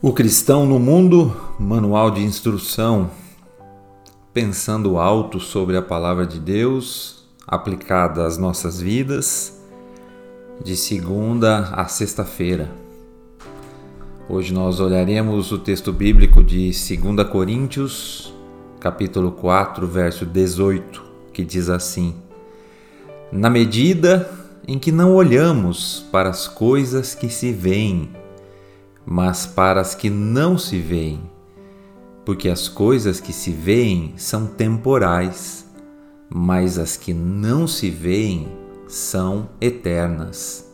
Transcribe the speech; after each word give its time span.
O 0.00 0.12
Cristão 0.12 0.64
no 0.64 0.78
Mundo, 0.78 1.36
manual 1.58 2.12
de 2.12 2.22
instrução, 2.22 3.10
pensando 4.32 4.96
alto 4.96 5.40
sobre 5.40 5.76
a 5.76 5.82
palavra 5.82 6.24
de 6.24 6.38
Deus, 6.38 7.24
aplicada 7.44 8.24
às 8.24 8.38
nossas 8.38 8.80
vidas, 8.80 9.60
de 10.62 10.76
segunda 10.76 11.70
a 11.72 11.88
sexta-feira. 11.88 12.70
Hoje 14.28 14.54
nós 14.54 14.78
olharemos 14.78 15.50
o 15.50 15.58
texto 15.58 15.92
bíblico 15.92 16.44
de 16.44 16.66
2 16.70 17.28
Coríntios, 17.28 18.32
capítulo 18.78 19.32
4, 19.32 19.84
verso 19.84 20.24
18, 20.24 21.02
que 21.32 21.44
diz 21.44 21.68
assim: 21.68 22.14
Na 23.32 23.50
medida 23.50 24.30
em 24.64 24.78
que 24.78 24.92
não 24.92 25.12
olhamos 25.12 26.06
para 26.12 26.28
as 26.28 26.46
coisas 26.46 27.16
que 27.16 27.28
se 27.28 27.50
veem, 27.50 28.10
mas 29.10 29.46
para 29.46 29.80
as 29.80 29.94
que 29.94 30.10
não 30.10 30.58
se 30.58 30.78
veem, 30.78 31.18
porque 32.26 32.46
as 32.46 32.68
coisas 32.68 33.20
que 33.20 33.32
se 33.32 33.50
veem 33.50 34.12
são 34.18 34.46
temporais, 34.46 35.66
mas 36.28 36.78
as 36.78 36.94
que 36.94 37.14
não 37.14 37.66
se 37.66 37.88
veem 37.88 38.48
são 38.86 39.48
eternas. 39.62 40.70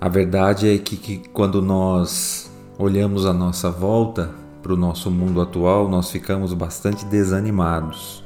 A 0.00 0.08
verdade 0.08 0.74
é 0.74 0.78
que, 0.78 0.96
que 0.96 1.18
quando 1.28 1.62
nós 1.62 2.50
olhamos 2.76 3.24
a 3.24 3.32
nossa 3.32 3.70
volta 3.70 4.34
para 4.64 4.72
o 4.72 4.76
nosso 4.76 5.12
mundo 5.12 5.40
atual, 5.40 5.88
nós 5.88 6.10
ficamos 6.10 6.52
bastante 6.52 7.04
desanimados. 7.04 8.24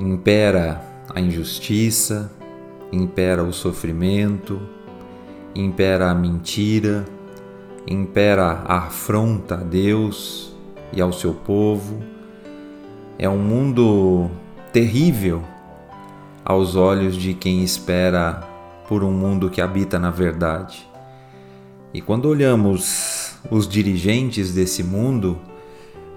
Impera 0.00 0.82
a 1.08 1.20
injustiça, 1.20 2.28
impera 2.90 3.44
o 3.44 3.52
sofrimento, 3.52 4.60
impera 5.60 6.10
a 6.10 6.14
mentira, 6.14 7.04
impera 7.86 8.62
a 8.64 8.86
afronta 8.86 9.56
a 9.56 9.58
Deus 9.58 10.52
e 10.92 11.00
ao 11.00 11.12
seu 11.12 11.34
povo. 11.34 12.00
É 13.18 13.28
um 13.28 13.38
mundo 13.38 14.30
terrível 14.72 15.42
aos 16.44 16.76
olhos 16.76 17.16
de 17.16 17.34
quem 17.34 17.64
espera 17.64 18.40
por 18.86 19.02
um 19.02 19.10
mundo 19.10 19.50
que 19.50 19.60
habita 19.60 19.98
na 19.98 20.10
verdade. 20.10 20.88
E 21.92 22.00
quando 22.00 22.26
olhamos 22.26 23.34
os 23.50 23.66
dirigentes 23.66 24.54
desse 24.54 24.84
mundo, 24.84 25.38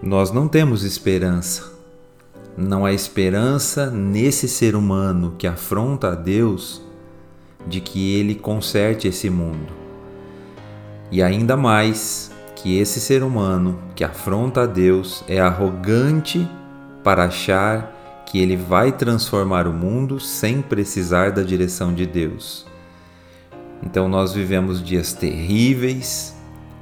nós 0.04 0.32
não 0.32 0.48
temos 0.48 0.84
esperança. 0.84 1.72
Não 2.56 2.86
há 2.86 2.94
esperança 2.94 3.90
nesse 3.90 4.48
ser 4.48 4.76
humano 4.76 5.34
que 5.38 5.48
afronta 5.48 6.10
a 6.10 6.16
Deus 6.16 6.91
de 7.68 7.80
que 7.80 8.16
ele 8.16 8.36
conserte 8.36 9.08
esse 9.08 9.30
mundo. 9.30 9.74
E 11.12 11.22
ainda 11.22 11.58
mais 11.58 12.32
que 12.56 12.78
esse 12.78 13.00
ser 13.00 13.24
humano 13.24 13.80
que 13.96 14.04
afronta 14.04 14.64
a 14.64 14.66
Deus 14.66 15.24
é 15.28 15.40
arrogante 15.40 16.48
para 17.04 17.26
achar 17.26 18.24
que 18.26 18.40
ele 18.40 18.56
vai 18.56 18.92
transformar 18.92 19.68
o 19.68 19.74
mundo 19.74 20.20
sem 20.20 20.62
precisar 20.62 21.32
da 21.32 21.44
direção 21.44 21.94
de 21.94 22.06
Deus. 22.06 22.66
Então 23.84 24.08
nós 24.08 24.34
vivemos 24.34 24.82
dias 24.82 25.12
terríveis 25.12 26.36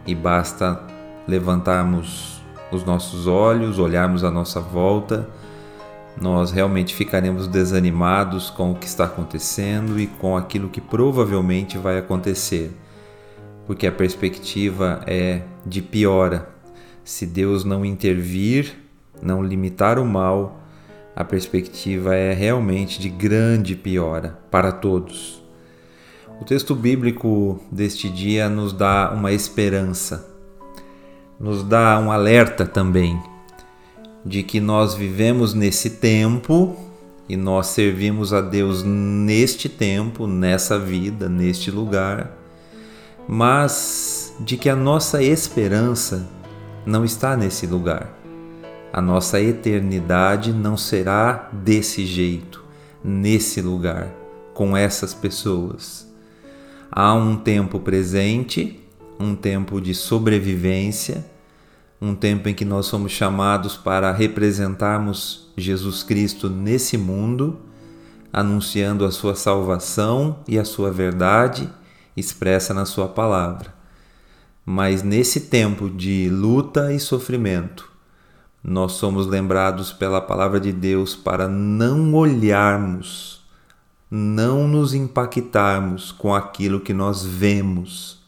e 0.06 0.14
basta 0.14 0.82
levantarmos 1.28 2.42
os 2.72 2.84
nossos 2.84 3.26
olhos, 3.26 3.80
olharmos 3.80 4.24
à 4.24 4.30
nossa 4.30 4.60
volta 4.60 5.28
nós 6.22 6.52
realmente 6.52 6.94
ficaremos 6.94 7.48
desanimados 7.48 8.50
com 8.50 8.72
o 8.72 8.75
que 8.75 8.86
está 8.86 9.06
acontecendo 9.06 10.00
e 10.00 10.06
com 10.06 10.36
aquilo 10.36 10.70
que 10.70 10.81
provavelmente 10.81 11.78
vai 11.78 11.98
acontecer, 11.98 12.72
porque 13.66 13.88
a 13.88 13.92
perspectiva 13.92 15.02
é 15.08 15.44
de 15.66 15.81
piora. 15.81 16.50
Se 17.03 17.26
Deus 17.26 17.64
não 17.64 17.86
intervir, 17.86 18.76
não 19.22 19.42
limitar 19.42 19.98
o 19.98 20.05
mal, 20.05 20.60
a 21.16 21.23
perspectiva 21.23 22.16
é 22.16 22.33
realmente 22.33 22.99
de 22.99 23.10
grande 23.10 23.76
piora 23.76 24.38
para 24.52 24.71
todos. 24.71 25.42
O 26.42 26.45
texto 26.45 26.76
bíblico 26.76 27.61
deste 27.71 28.10
dia 28.10 28.49
nos 28.49 28.73
dá 28.73 29.11
uma 29.14 29.32
esperança, 29.32 30.30
nos 31.39 31.64
dá 31.64 31.99
um 31.99 32.11
alerta 32.11 32.65
também 32.65 33.21
de 34.26 34.44
que 34.44 34.60
nós 34.60 34.94
vivemos 34.94 35.54
nesse 35.54 35.92
tempo 35.92 36.76
e 37.28 37.38
nós 37.38 37.68
servimos 37.68 38.34
a 38.34 38.42
Deus 38.42 38.84
neste 38.84 39.70
tempo, 39.70 40.26
nessa 40.26 40.80
vida, 40.80 41.30
neste 41.30 41.70
lugar, 41.70 42.36
mas 43.28 44.34
de 44.40 44.58
que 44.58 44.70
a 44.70 44.76
nossa 44.76 45.22
esperança 45.22 46.28
não 46.86 47.06
está 47.06 47.38
nesse 47.38 47.68
lugar. 47.68 48.18
A 48.92 49.02
nossa 49.02 49.40
eternidade 49.40 50.52
não 50.52 50.76
será 50.76 51.48
desse 51.54 52.06
jeito, 52.06 52.64
nesse 53.04 53.62
lugar, 53.62 54.12
com 54.56 54.76
essas 54.76 55.14
pessoas. 55.14 56.12
Há 56.92 57.14
um 57.14 57.36
tempo 57.36 57.80
presente, 57.80 58.80
um 59.20 59.36
tempo 59.36 59.80
de 59.80 59.94
sobrevivência 59.94 61.24
um 62.02 62.15
tempo 62.15 62.48
em 62.48 62.54
que 62.54 62.64
nós 62.64 62.86
somos 62.86 63.11
chamados 63.11 63.76
para 63.76 64.11
representarmos 64.11 65.49
Jesus 65.58 66.02
Cristo 66.02 66.49
nesse 66.49 66.98
mundo, 66.98 67.60
anunciando 68.32 69.04
a 69.04 69.11
sua 69.11 69.36
salvação 69.36 70.39
e 70.48 70.58
a 70.58 70.64
sua 70.64 70.92
verdade 70.92 71.70
expressa 72.15 72.73
na 72.73 72.86
sua 72.86 73.08
palavra. 73.08 73.73
Mas 74.65 75.04
nesse 75.04 75.42
tempo 75.42 75.89
de 75.89 76.30
luta 76.30 76.93
e 76.93 76.99
sofrimento, 76.99 77.92
nós 78.64 78.93
somos 78.93 79.26
lembrados 79.26 79.92
pela 79.92 80.21
palavra 80.21 80.59
de 80.59 80.71
Deus 80.71 81.15
para 81.15 81.48
não 81.48 82.14
olharmos, 82.14 83.43
não 84.11 84.67
nos 84.67 84.93
impactarmos 84.93 86.11
com 86.11 86.36
aquilo 86.36 86.80
que 86.80 86.93
nós 86.93 87.26
vemos, 87.26 88.21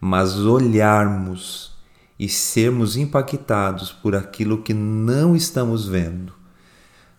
mas 0.00 0.38
olharmos 0.38 1.75
e 2.18 2.28
sermos 2.28 2.96
impactados 2.96 3.92
por 3.92 4.14
aquilo 4.14 4.62
que 4.62 4.72
não 4.72 5.36
estamos 5.36 5.86
vendo. 5.86 6.32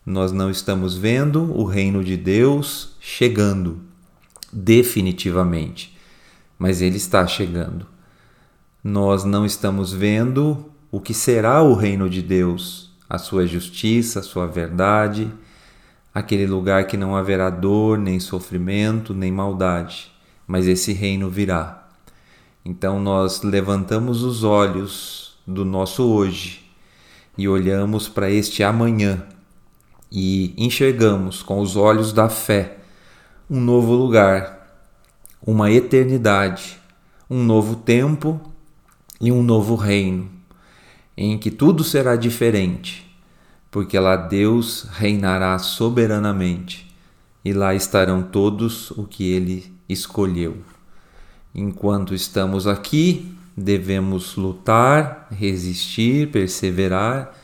Nós 0.05 0.31
não 0.31 0.49
estamos 0.49 0.95
vendo 0.95 1.53
o 1.53 1.65
reino 1.65 2.03
de 2.03 2.15
Deus 2.15 2.95
chegando, 2.99 3.81
definitivamente, 4.51 5.97
mas 6.57 6.81
ele 6.81 6.97
está 6.97 7.27
chegando. 7.27 7.85
Nós 8.83 9.23
não 9.23 9.45
estamos 9.45 9.91
vendo 9.91 10.71
o 10.89 11.01
que 11.01 11.13
será 11.13 11.61
o 11.61 11.73
reino 11.73 12.09
de 12.09 12.21
Deus, 12.21 12.91
a 13.09 13.17
sua 13.17 13.45
justiça, 13.45 14.19
a 14.19 14.23
sua 14.23 14.47
verdade, 14.47 15.31
aquele 16.13 16.47
lugar 16.47 16.87
que 16.87 16.97
não 16.97 17.15
haverá 17.15 17.49
dor, 17.49 17.97
nem 17.97 18.19
sofrimento, 18.19 19.13
nem 19.13 19.31
maldade, 19.31 20.11
mas 20.47 20.67
esse 20.67 20.93
reino 20.93 21.29
virá. 21.29 21.86
Então 22.67 23.00
nós 23.00 23.44
levantamos 23.44 24.23
os 24.23 24.44
olhos 24.44 25.38
do 25.47 25.63
nosso 25.63 26.03
hoje 26.03 26.69
e 27.38 27.47
olhamos 27.47 28.09
para 28.09 28.29
este 28.29 28.61
amanhã 28.61 29.25
e 30.11 30.53
enxergamos 30.57 31.41
com 31.41 31.61
os 31.61 31.77
olhos 31.77 32.11
da 32.11 32.27
fé 32.27 32.79
um 33.50 33.61
novo 33.61 33.94
lugar, 33.94 34.83
uma 35.41 35.72
eternidade, 35.72 36.77
um 37.29 37.41
novo 37.41 37.77
tempo 37.77 38.38
e 39.22 39.31
um 39.31 39.41
novo 39.41 39.75
reino, 39.75 40.29
em 41.16 41.38
que 41.38 41.50
tudo 41.50 41.85
será 41.85 42.17
diferente, 42.17 43.09
porque 43.72 43.97
lá 43.97 44.17
Deus 44.17 44.89
reinará 44.91 45.57
soberanamente 45.57 46.94
e 47.45 47.53
lá 47.53 47.73
estarão 47.73 48.22
todos 48.23 48.91
o 48.91 49.06
que 49.06 49.23
ele 49.31 49.73
escolheu. 49.88 50.57
Enquanto 51.59 52.13
estamos 52.13 52.68
aqui, 52.68 53.36
devemos 53.57 54.36
lutar, 54.36 55.27
resistir, 55.31 56.30
perseverar 56.30 57.36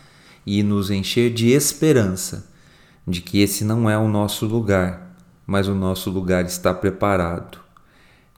e 0.45 0.61
nos 0.61 0.91
encher 0.91 1.33
de 1.33 1.49
esperança 1.49 2.47
de 3.07 3.21
que 3.21 3.41
esse 3.41 3.65
não 3.65 3.89
é 3.89 3.97
o 3.97 4.07
nosso 4.07 4.45
lugar, 4.45 5.15
mas 5.47 5.67
o 5.67 5.73
nosso 5.73 6.11
lugar 6.11 6.45
está 6.45 6.71
preparado. 6.71 7.57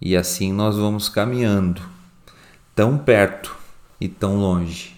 E 0.01 0.15
assim 0.15 0.53
nós 0.53 0.77
vamos 0.77 1.09
caminhando, 1.09 1.81
tão 2.73 2.97
perto 2.97 3.53
e 3.99 4.07
tão 4.07 4.37
longe. 4.37 4.94